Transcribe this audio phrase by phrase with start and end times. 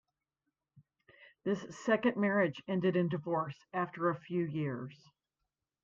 [1.43, 4.97] This second marriage ended in divorce after a few years.